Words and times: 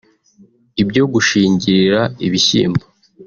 ibyo 0.81 1.03
gushingirira 1.13 2.01
ibishyimbo 2.25 2.83